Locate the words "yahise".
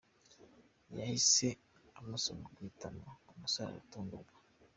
0.97-1.47